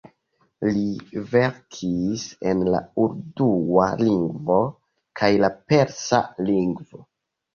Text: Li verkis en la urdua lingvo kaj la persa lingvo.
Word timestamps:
Li 0.75 1.19
verkis 1.33 2.23
en 2.51 2.63
la 2.75 2.79
urdua 3.03 3.85
lingvo 4.01 4.57
kaj 5.21 5.31
la 5.45 5.51
persa 5.73 6.23
lingvo. 6.49 7.05